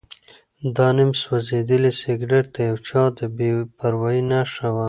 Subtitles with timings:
[0.75, 4.79] دا نیم سوځېدلی سګرټ د یو چا د بې پروایۍ نښه وه.